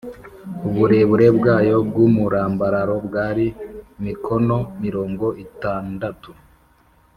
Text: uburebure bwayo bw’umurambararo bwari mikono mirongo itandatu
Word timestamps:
uburebure 0.67 1.27
bwayo 1.37 1.75
bw’umurambararo 1.87 2.95
bwari 3.07 3.45
mikono 4.03 4.57
mirongo 4.83 5.25
itandatu 5.45 6.29